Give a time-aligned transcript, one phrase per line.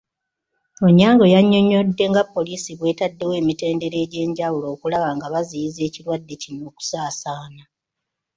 [0.85, 7.63] Onyango yannyonnyodde nga poliisi bw'etadddewo emitendera egy'enjawulo okulaba nga baziyiza ekirwadde kino okusaasaana.